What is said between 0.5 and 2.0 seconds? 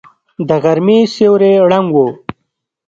غرمې سیوری ړنګ و.